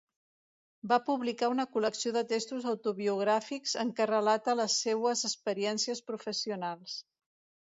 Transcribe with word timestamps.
Va 0.91 0.97
publicar 1.09 1.49
una 1.55 1.65
col·lecció 1.75 2.13
de 2.15 2.23
textos 2.31 2.65
autobiogràfics 2.71 3.77
en 3.85 3.93
què 4.01 4.09
relata 4.13 4.57
les 4.63 4.79
seues 4.87 5.25
experiències 5.31 6.03
professionals. 6.11 6.99